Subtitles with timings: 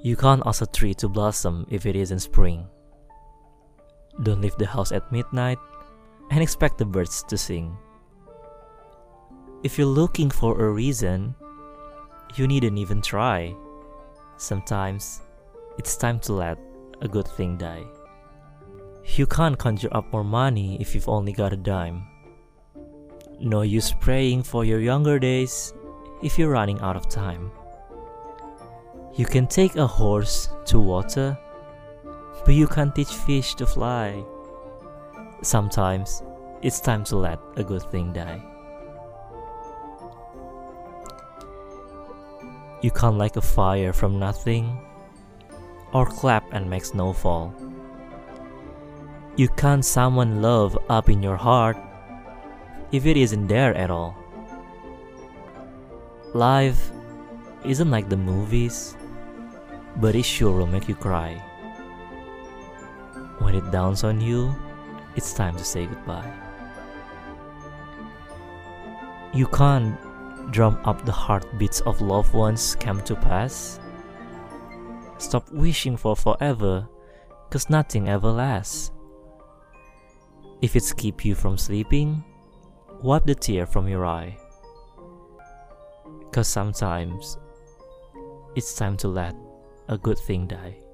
[0.00, 2.66] You can't ask a tree to blossom if it isn't spring.
[4.22, 5.58] Don't leave the house at midnight
[6.30, 7.76] and expect the birds to sing.
[9.62, 11.34] If you're looking for a reason,
[12.34, 13.54] you needn't even try.
[14.36, 15.22] Sometimes
[15.78, 16.58] it's time to let
[17.00, 17.84] a good thing die.
[19.04, 22.06] You can't conjure up more money if you've only got a dime.
[23.40, 25.72] No use praying for your younger days
[26.22, 27.50] if you're running out of time.
[29.16, 31.38] You can take a horse to water,
[32.44, 34.22] but you can't teach fish to fly.
[35.40, 36.22] Sometimes
[36.60, 38.44] it's time to let a good thing die.
[42.82, 44.84] You can't light a fire from nothing,
[45.94, 47.54] or clap and make snow fall.
[49.36, 51.78] You can't summon love up in your heart
[52.92, 54.14] if it isn't there at all.
[56.34, 56.90] Life
[57.64, 58.94] isn't like the movies,
[60.00, 61.34] but it sure will make you cry.
[63.38, 64.54] When it dawns on you,
[65.14, 66.32] it's time to say goodbye.
[69.32, 69.96] You can't
[70.50, 73.80] drum up the heartbeats of loved ones come to pass.
[75.18, 76.88] Stop wishing for forever,
[77.50, 78.90] cause nothing ever lasts.
[80.62, 82.24] If it's keep you from sleeping,
[83.02, 84.36] wipe the tear from your eye.
[86.32, 87.38] Cause sometimes
[88.54, 89.45] it's time to let
[89.88, 90.85] a good thing die.